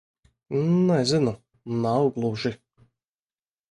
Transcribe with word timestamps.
Nezinu. 0.87 1.33
Nav 1.87 2.03
gluži... 2.19 2.53